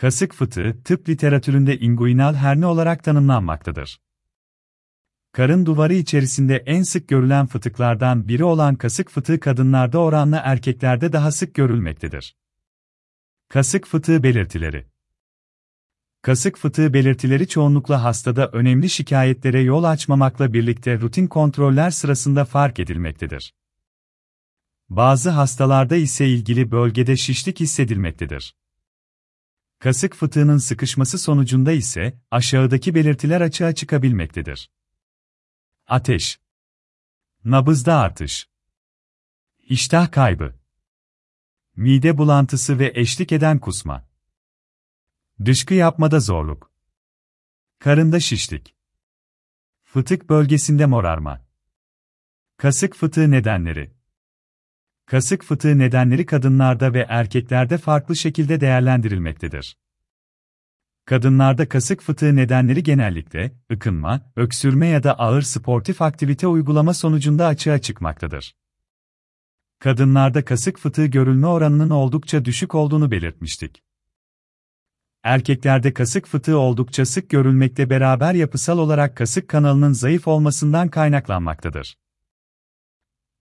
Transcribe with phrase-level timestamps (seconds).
[0.00, 4.00] Kasık fıtığı, tıp literatüründe inguinal herne olarak tanımlanmaktadır.
[5.32, 11.32] Karın duvarı içerisinde en sık görülen fıtıklardan biri olan kasık fıtığı kadınlarda oranla erkeklerde daha
[11.32, 12.36] sık görülmektedir.
[13.48, 14.86] Kasık fıtığı belirtileri
[16.22, 23.54] Kasık fıtığı belirtileri çoğunlukla hastada önemli şikayetlere yol açmamakla birlikte rutin kontroller sırasında fark edilmektedir.
[24.88, 28.59] Bazı hastalarda ise ilgili bölgede şişlik hissedilmektedir.
[29.80, 34.70] Kasık fıtığının sıkışması sonucunda ise aşağıdaki belirtiler açığa çıkabilmektedir.
[35.86, 36.40] Ateş,
[37.44, 38.48] nabızda artış,
[39.58, 40.58] iştah kaybı,
[41.76, 44.08] mide bulantısı ve eşlik eden kusma,
[45.44, 46.72] dışkı yapmada zorluk,
[47.78, 48.76] karında şişlik,
[49.82, 51.46] fıtık bölgesinde morarma,
[52.56, 53.94] kasık fıtığı nedenleri,
[55.10, 59.76] Kasık fıtığı nedenleri kadınlarda ve erkeklerde farklı şekilde değerlendirilmektedir.
[61.04, 67.78] Kadınlarda kasık fıtığı nedenleri genellikle ıkınma, öksürme ya da ağır sportif aktivite uygulama sonucunda açığa
[67.78, 68.56] çıkmaktadır.
[69.78, 73.82] Kadınlarda kasık fıtığı görülme oranının oldukça düşük olduğunu belirtmiştik.
[75.22, 81.96] Erkeklerde kasık fıtığı oldukça sık görülmekte beraber yapısal olarak kasık kanalının zayıf olmasından kaynaklanmaktadır.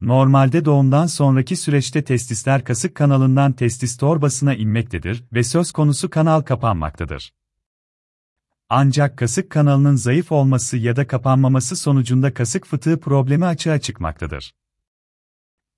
[0.00, 7.32] Normalde doğumdan sonraki süreçte testisler kasık kanalından testis torbasına inmektedir ve söz konusu kanal kapanmaktadır.
[8.68, 14.54] Ancak kasık kanalının zayıf olması ya da kapanmaması sonucunda kasık fıtığı problemi açığa çıkmaktadır.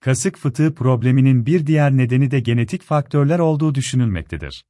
[0.01, 4.65] Kasık fıtığı probleminin bir diğer nedeni de genetik faktörler olduğu düşünülmektedir.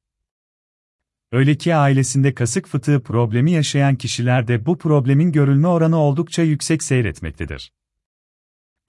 [1.31, 7.71] Öyle ki ailesinde kasık fıtığı problemi yaşayan kişilerde bu problemin görülme oranı oldukça yüksek seyretmektedir.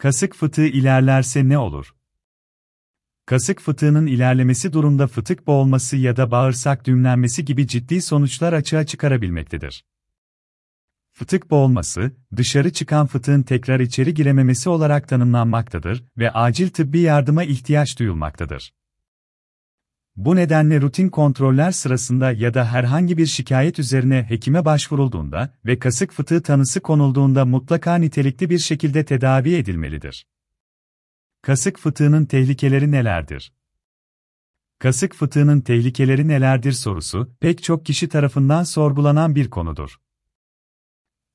[0.03, 1.95] Kasık fıtığı ilerlerse ne olur?
[3.27, 9.85] Kasık fıtığının ilerlemesi durumda fıtık boğulması ya da bağırsak düğümlenmesi gibi ciddi sonuçlar açığa çıkarabilmektedir.
[11.13, 17.99] Fıtık boğulması, dışarı çıkan fıtığın tekrar içeri girememesi olarak tanımlanmaktadır ve acil tıbbi yardıma ihtiyaç
[17.99, 18.73] duyulmaktadır.
[20.17, 26.13] Bu nedenle rutin kontroller sırasında ya da herhangi bir şikayet üzerine hekime başvurulduğunda ve kasık
[26.13, 30.27] fıtığı tanısı konulduğunda mutlaka nitelikli bir şekilde tedavi edilmelidir.
[31.43, 33.53] Kasık fıtığının tehlikeleri nelerdir?
[34.79, 39.97] Kasık fıtığının tehlikeleri nelerdir sorusu, pek çok kişi tarafından sorgulanan bir konudur.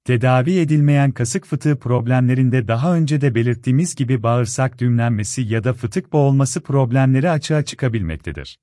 [0.05, 6.13] Tedavi edilmeyen kasık fıtığı problemlerinde daha önce de belirttiğimiz gibi bağırsak düğümlenmesi ya da fıtık
[6.13, 8.59] boğulması problemleri açığa çıkabilmektedir.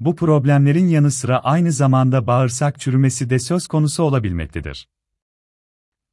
[0.00, 4.88] Bu problemlerin yanı sıra aynı zamanda bağırsak çürümesi de söz konusu olabilmektedir.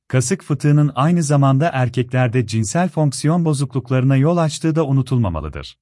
[0.08, 5.78] Kasık fıtığının aynı zamanda erkeklerde cinsel fonksiyon bozukluklarına yol açtığı da unutulmamalıdır.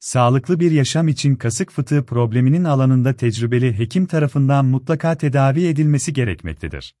[0.00, 6.94] Sağlıklı bir yaşam için kasık fıtığı probleminin alanında tecrübeli hekim tarafından mutlaka tedavi edilmesi gerekmektedir.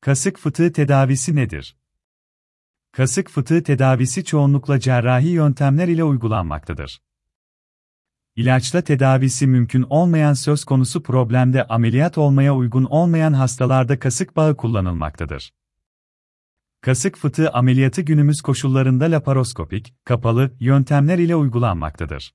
[0.00, 1.76] Kasık fıtığı tedavisi nedir?
[2.92, 7.00] Kasık fıtığı tedavisi çoğunlukla cerrahi yöntemler ile uygulanmaktadır.
[8.36, 15.52] İlaçla tedavisi mümkün olmayan söz konusu problemde ameliyat olmaya uygun olmayan hastalarda kasık bağı kullanılmaktadır.
[16.80, 22.34] Kasık fıtığı ameliyatı günümüz koşullarında laparoskopik, kapalı yöntemler ile uygulanmaktadır.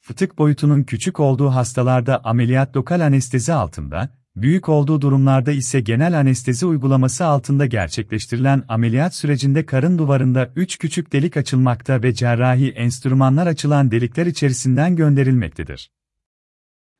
[0.00, 6.66] Fıtık boyutunun küçük olduğu hastalarda ameliyat lokal anestezi altında, Büyük olduğu durumlarda ise genel anestezi
[6.66, 13.90] uygulaması altında gerçekleştirilen ameliyat sürecinde karın duvarında 3 küçük delik açılmakta ve cerrahi enstrümanlar açılan
[13.90, 15.92] delikler içerisinden gönderilmektedir.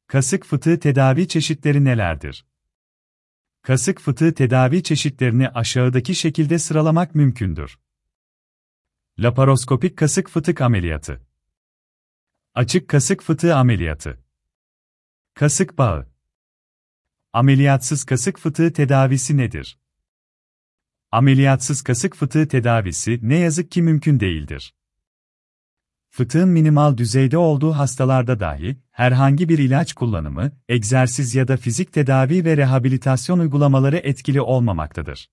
[0.06, 2.46] Kasık fıtığı tedavi çeşitleri nelerdir?
[3.62, 7.78] Kasık fıtığı tedavi çeşitlerini aşağıdaki şekilde sıralamak mümkündür.
[9.18, 11.26] Laparoskopik kasık fıtık ameliyatı.
[12.54, 14.24] Açık kasık fıtığı ameliyatı.
[15.34, 16.09] Kasık bağı
[17.32, 19.78] Ameliyatsız kasık fıtığı tedavisi nedir?
[21.10, 24.74] Ameliyatsız kasık fıtığı tedavisi ne yazık ki mümkün değildir.
[26.08, 32.44] Fıtığın minimal düzeyde olduğu hastalarda dahi herhangi bir ilaç kullanımı, egzersiz ya da fizik tedavi
[32.44, 35.30] ve rehabilitasyon uygulamaları etkili olmamaktadır.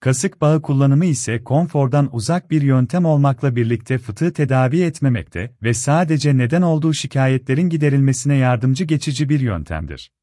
[0.00, 6.36] Kasık bağı kullanımı ise konfordan uzak bir yöntem olmakla birlikte fıtığı tedavi etmemekte ve sadece
[6.36, 10.15] neden olduğu şikayetlerin giderilmesine yardımcı geçici bir yöntemdir.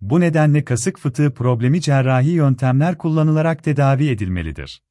[0.00, 4.82] Bu nedenle kasık fıtığı problemi cerrahi yöntemler kullanılarak tedavi edilmelidir.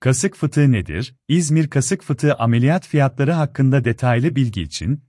[0.00, 1.14] Kasık fıtığı nedir?
[1.28, 5.02] İzmir kasık fıtığı ameliyat fiyatları hakkında detaylı bilgi için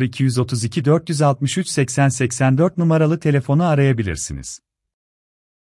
[0.00, 4.60] 0232 463 80 84 numaralı telefonu arayabilirsiniz.